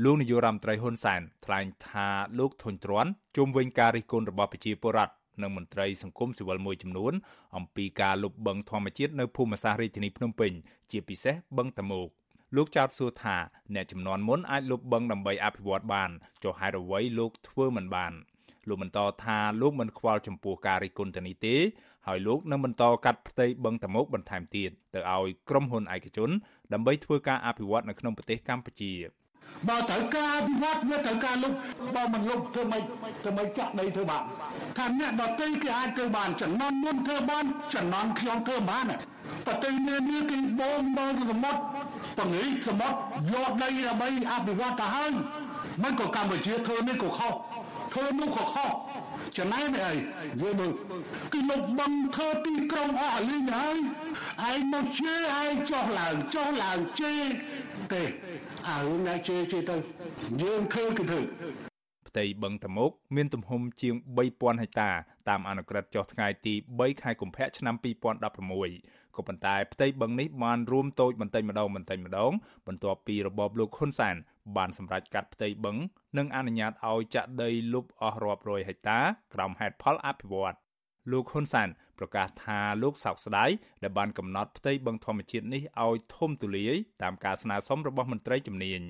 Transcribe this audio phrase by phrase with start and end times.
[0.00, 2.08] លោកនាយករដ្ឋមន្ត្រីហ៊ុនសែនថ្លែងថា
[2.38, 7.12] លោកធុញទ្រាន់ជុំវិញការរិះគន់របស់ប្រជាពលរដ្ឋនិងមន្ត្រីសង្គមស៊ីវិលមួយចំនួន
[7.56, 10.52] អំពីការលុបបង្ខំធម្មជាតិនៅភូមិសាស្ត្ររាជធានីភ្នំពេញ
[10.90, 12.08] ជាពិសេសបឹងតមោក
[12.56, 13.36] លោកចោទសួរថា
[13.74, 16.10] អ្នកចំនួនមុនអាចលុបបឹងដើម្បីអភិវឌ្ឍបាន
[16.44, 18.12] ចុះហេតុអ្វីលោកធ្វើមិនបាន
[18.68, 21.56] លោកបន្តថាលោកមិនខ្វល់ចំពោះការរិះគន់ទៅនេះទេ
[22.06, 26.30] ហើយលោកនឹងបន្តកាត់ផ្ទៃបឹងតមោកបន្ថែមទៀតទៅឲ្យក្រុមហ៊ុនឯកជន
[26.72, 28.92] ដើម្បីធ្វើការអភិវឌ្ឍនៅក្នុងប្រទេសកម្ពុជា
[29.68, 31.52] បើត្រូវការអភិវឌ្ឍវាត្រូវការលុប
[31.94, 32.82] បើមិនលុបធ្វើមិន
[33.22, 34.22] ធ្វើមិនចាក់ដីធ្វើបាន
[34.76, 37.44] ថាអ្នកដទៃគេអាចធ្វើបានចំណន់មុនធ្វើបាន
[37.74, 38.84] ចំណន់ខ្ញុំធ្វើបាន
[39.46, 41.60] ប្រទេសនានាគេបងមកសមុទ្រ
[42.18, 42.96] បង្រីសមុទ្រ
[43.32, 45.12] យកដីដើម្បីអភិវឌ្ឍទៅហើយ
[45.82, 47.34] មិនក៏កម្ពុជាធ្វើនេះក៏ខុស
[47.92, 48.70] ធ្វើនោះក៏ខុស
[49.36, 49.98] ចំណែកនេះហើយ
[50.40, 50.72] យល់មើល
[51.32, 53.76] គឺលុបបង្ធ្វើទីក្រុងអស់លីងហើយ
[54.50, 57.22] ឯងមកជេរឯងចុះឡើងចុះឡើងជេរ
[57.94, 58.02] ទេ
[58.68, 59.76] អើអ្នកជេរជេរទៅ
[60.42, 61.20] យើងធ្វើគឺធ្វើ
[62.08, 63.94] ផ្ទៃបឹងតមុកមានទំហំជាង
[64.28, 64.90] 3000ហិកតា
[65.28, 67.74] តាមអនុក្រឹត្យចុះថ្ងៃទី3ខែកុម្ភៈឆ្នាំ
[68.44, 72.32] 2016ក៏ប៉ុន្តែផ្ទៃបឹងនេះបានរួមតូចបន្តិចម្ដងបន្តិចម្ដង
[72.66, 74.16] បន្ទាប់ពីរបបលោកហ៊ុនសែន
[74.56, 75.76] បានសម្រេចកាត់ផ្ទៃបឹង
[76.18, 78.98] និងអនុញ្ញាតឲ្យចាក់ដីលុបអស់រាប់រយហិកតា
[79.34, 80.54] ក្រោមហេតុផលអភិវឌ្ឍ
[81.10, 83.50] លោកហ៊ុនសែនប្រកាសថាលោកសោកស្ដាយ
[83.82, 88.80] ដែលបានកំណត់ផ្ទៃបឹងធម្មជាតិនេះឲ្យធំទូលាយតាមការស្នើសុំរបស់មន្ត្រីជំនាញ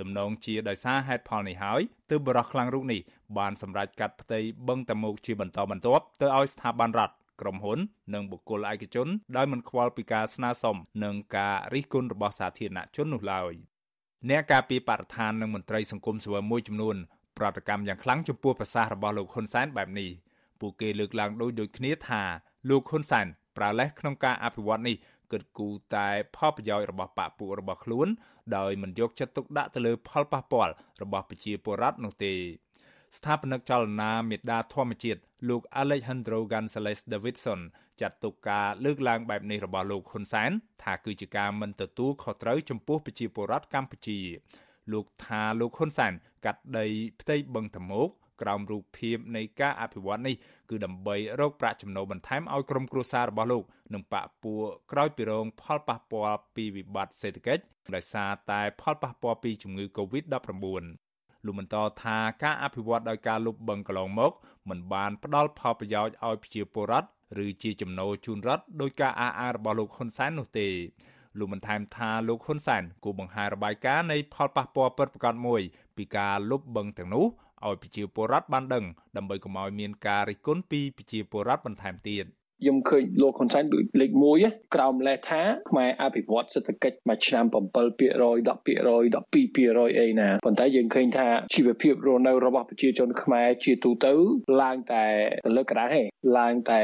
[0.00, 3.00] ទំនងជាដោយសារហេតុផលនេះហើយទើបបរិះខ្លាំងរូបនេះ
[3.38, 7.78] បានសម្រេចកាត់ផ្ទៃបឹងតមោកជាបន្តបន្ទាប់ទៅឲ្យស្ថាប័នរដ្ឋក្រុមហ៊ុន
[8.14, 13.52] និងបុគ្គលឯកជនដោយមិនខ្វល់ពីការស្នើសុំនិងការរិះគន់របស់សាធារណជននោះឡើយ
[14.30, 16.96] អ្នកការពីបរិស្ថាននិងមន្ត្រីសង្គមស៊ីវិលមួយចំនួន
[17.38, 20.10] ប្រតិកម្មយ៉ាងខ្លាំងចំពោះប្រសាសន៍របស់លោកហ៊ុនសែនបែបនេះ
[20.62, 22.22] ពួកគេលើកឡើងដូចដូចគ្នាថា
[22.70, 24.96] លោកហ៊ុនសែនប្រើលេសក្នុងការអភិវឌ្ឍនេះ
[25.32, 28.08] គិតគូរតែផលប្រយោជន៍របស់បកពួករបស់ខ្លួន
[28.56, 32.32] ដោយមិនយកចិត្តទុកដាក់ទៅលើផលប៉ះពាល់របស់ប្រជាពលរដ្ឋនោះទេ
[33.16, 37.60] ស្ថាបនិកចលនាមេដាធម្មជាតិលោក Alejandro Gonzalez Davidson
[38.00, 40.50] ចាត់ទុកការលើកឡើងបែបនេះរបស់លោកហ៊ុនសែន
[40.82, 44.18] ថាគឺជាការមិនទទួលខុសត្រូវចំពោះប្រជាពលរដ្ឋកម្ពុជា
[44.92, 46.12] លោកថាលោកហ៊ុនសែន
[46.44, 46.86] កាត់ដី
[47.20, 48.08] ផ្ទៃបឹងតមោក
[48.42, 50.34] ក្រោមរូបភាពនៃការអភិវឌ្ឍនេះ
[50.70, 53.64] គឺដើម្បីរកប្រាក់ចំណូលបន្ថែមឲ្យក្រុមគ្រួសាររបស់លោក
[53.94, 57.62] និងបកពួរក្រោយពីរងផលប៉ះពាល់ពីវិបត្តិសេដ្ឋកិច្ច
[57.94, 60.84] ដោយសារតែផលប៉ះពាល់ពីជំងឺ Covid-19
[61.44, 64.32] លោកបន្តថាការអភិវឌ្ឍដោយការលុបបឹងកន្លងមក
[64.68, 67.08] មិនបានផ្ដល់ផលប្រយោជន៍ឲ្យប្រជាពលរដ្ឋ
[67.44, 70.68] ឬជាចំណូលជូនរដ្ឋដោយការអះអាងរបស់លោកហ៊ុនសែននោះទេ
[71.38, 75.60] លោកបានថែមថាលោកហ៊ុនសែនគូបង្ហាញរបាយការណ៍នៃផលប៉ះពាល់ពិតប្រាកដមួយ
[75.96, 77.26] ពីការលុបបឹងទាំងនោះ
[77.68, 78.84] ឲ្យប្រជាពលរដ្ឋបានដឹង
[79.16, 82.24] ដើម្បីកុំឲ្យមានការរិះគន់ពីប្រជាពលរដ្ឋបន្ថែមទៀត។
[82.62, 84.10] ខ្ញុំឃើញលោកហ៊ុនសែនដូចលេខ
[84.42, 87.54] 1ក្រោមលេខថាខ្មែរអភិវឌ្ឍសេដ្ឋកិច្ចមួយឆ្នាំ7% 10%
[89.92, 94.12] 12%អីណាប៉ុន្តែយើងឃើញថាជីវភាពរស់នៅរបស់ប្រជាជនខ្មែរជាទូទៅ
[94.62, 95.04] ឡើងតែ
[95.46, 96.02] ទៅលើកណ្ដាលទេ
[96.38, 96.80] ឡើងតែ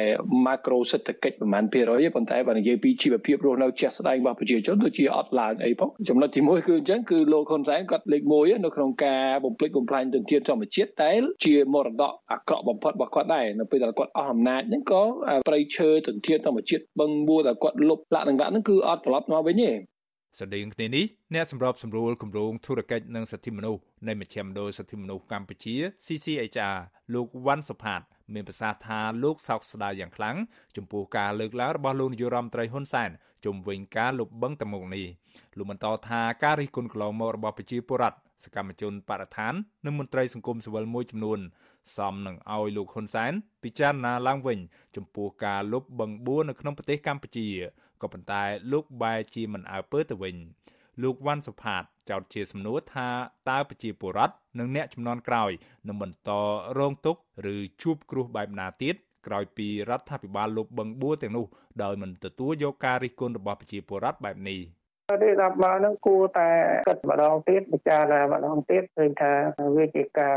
[0.46, 11.10] ម៉ាក្រូសេដ្ឋកិច្ចប្រហែលភាគរយប៉ុន្តែបើនិយាយពីជីវភាពរស់នៅជាក់ស្ដែងរបស់ប្រជាជនដូចជាអត់ឡើងអីផងចំណុចទី1គឺអញ្ចឹងគឺលោកហ៊ុនសែនគាត់លេខ1នៅក្នុងការបំភ្លេចបំផ្លាញទន្ទានធម្មជាតិតែ
[11.44, 15.02] ជាមរតកអាក្រក់បំផុតរបស់គាត់ដែរនៅពេលដែលគាត់អស់អំណាចហ្នឹងក៏
[15.48, 19.70] ប្រៃឈើទន្ធានធម្មជាតិបឹងបួរដែលគាត់លុបលក្ខណៈហ្នឹងគឺអត់ត្រឡប់មកវិញទេ
[20.40, 25.74] ស្តីងគ្នានេះអ្នកសម្របសម្រួលគម្រោងធុរកិច្ចនិងសិទ្ធិមនុស្សនៃមជ្ឈមណ្ឌលសិទ្ធិមនុស្សកម្ពុជា
[26.06, 26.76] CCHR
[27.14, 28.02] លោកវ៉ាន់សុផាត
[28.34, 30.36] មានប្រសាសន៍ថាលោកសោកស្ដាយយ៉ាងខ្លាំង
[30.76, 33.10] ចំពោះការលើកឡើងរបស់លោកនាយរដ្ឋមន្ត្រីហ៊ុនសែន
[33.44, 35.06] ជុំវិញការលុបបឹងតមុកនេះ
[35.56, 39.54] លោកបន្តថាការរិះគន់កន្លងមករបស់ប្រជាពលរដ្ឋ សកម្មជនបរិស្ថាន
[39.86, 41.38] និងមន្ត្រីសង្គមស៊ីវិលមួយចំនួន
[41.96, 43.32] សមនឹងឲ្យលោកហ៊ុនសែន
[43.64, 44.58] ពិចារណាឡើងវិញ
[44.96, 47.48] ចំពោះការលុបបឹងបួរនៅក្នុងប្រទេសកម្ពុជា
[48.02, 50.36] ក៏ប៉ុន្តែលោកបែរជាមិនអើពើទៅវិញ
[51.02, 53.08] លោកវ៉ាន់សុផាតចោទជាសំណួរថា
[53.50, 55.50] តើប្រជាពលរដ្ឋនិងអ្នកចំនួនក្រោយ
[55.86, 56.30] នឹងបន្ត
[56.78, 57.20] រងទុក្ខ
[57.54, 58.94] ឬជួបគ្រោះបែបណាទៀត
[59.26, 61.46] ក្រោយពីរដ្ឋាភិបាលលុបបឹងបួរទាំងនោះ
[61.82, 64.60] ដោយមិនទទួលយកការរិះគន់របស់ប្រជាពលរដ្ឋបែបនេះ។
[65.10, 66.50] រាជរដ្ឋបាលនឹងគួរតែ
[66.88, 69.32] គិតម្ដងទៀតពិចារណាម្ដងទៀតឃើញថា
[69.76, 70.36] វាជាការ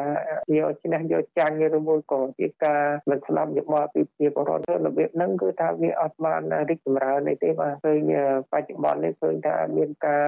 [0.58, 8.14] យកឈ្នះយកចាញ់ឬមួយក៏ជាការមិនស្ដាប់យោបល់ពីជាបរិបទរបៀបហ្នឹងគឺថាវាអត់បានរីកចម្រើនទេទេបាទឃើញ
[8.52, 10.26] បច្ចុប្បន្ននេះឃើញថាមានការ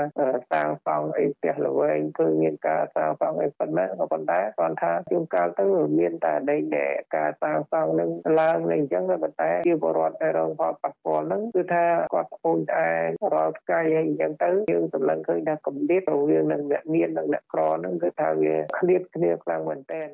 [0.51, 5.65] សាងសង់អីផ្ទះល្វែងឃើញមានការសាងសង់អីប៉ុណ្ណាក៏ប៉ុន្តែគាត់ថាជួនកាលទៅ
[5.99, 8.09] មានតែដីដែលការសាងសង់នឹង
[8.39, 12.87] ឡើងនឹងអញ្ចឹងប៉ុន្តែជាបរិបទដែលរងផលប៉ះពាល់ហ្នឹងគឺថាគាត់ស្អូនតែ
[13.33, 20.09] រាល់ថ្ងៃអីអញ្ចឹងទៅយើងសម្លឹងឃើញថាកម្រិតរវាងនឹងអ្នកមាននិងអ្នកក្រហ្នឹងគឺថាវាឃ្លាតគ្នាខ្លាំងមែនទែន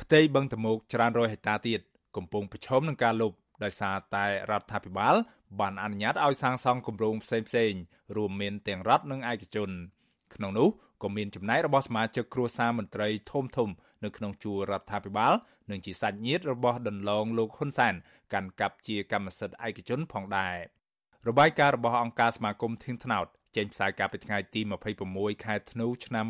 [0.00, 1.80] ផ្ទៃបឹងតមោកច្រើនរយហិកតាទៀត
[2.16, 3.32] កំពុងប្រឈមនឹងការលុប
[3.64, 5.14] ដោយសារតែរដ្ឋាភិបាល
[5.60, 7.80] បានអនុញ្ញាតឲ្យសាងសង់គម្រោងផ្សេងៗ
[8.16, 9.70] រួមមានទាំងរដ្ឋនិងឯកជន
[10.34, 10.68] ក្នុងនោះ
[11.02, 13.70] ក៏មានចំណាយរបស់សមាជិកគ្រួសារមន្ត្រីធំធំ
[14.04, 15.32] នៅក្នុងជួររដ្ឋាភិបាល
[15.70, 17.94] និងជាសាច់ញាតិរបស់ដន្លងលោកហ៊ុនសែន
[18.32, 20.56] កាន់កាប់ជាកម្មសិទ្ធិឯកជនផងដែរ
[21.28, 23.26] របាយការណ៍របស់អង្គការសមាគមធៀងថ្នោត
[23.56, 24.60] ចេញផ្សាយកាលពីថ្ងៃទី
[25.02, 26.26] 26ខែធ្នូឆ្នាំ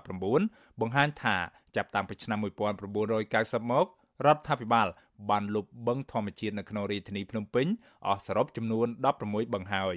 [0.00, 1.36] 2019បង្ហាញថា
[1.76, 3.86] ចាប់តាំងពីឆ្នាំ1990មក
[4.26, 4.88] រដ្ឋាភិបាល
[5.30, 7.66] បានលុបបឹងធម្មជាតិនៅក្នុងរាជធានីភ្នំពេញ
[8.06, 8.86] អស់សរុបចំនួន
[9.20, 9.96] 16បឹងហើយ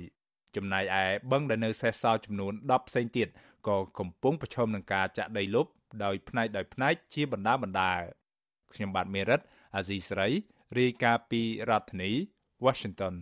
[0.55, 3.27] ចំណែកឯបឹងដែលនៅសេសសល់ចំនួន10ផ្សេងទៀត
[3.67, 5.67] ក៏កំពុងប្រឈមនឹងការចាក់ដីលុប
[6.03, 7.91] ដោយផ្នែកដោយផ្នែកជាបណ្ដាបណ្ដា
[8.73, 9.39] ខ្ញុំបាទមេរិត
[9.75, 10.27] អាស៊ីស្រី
[10.79, 12.11] រាយការណ៍ពីរដ្ឋធានី
[12.65, 13.15] Washington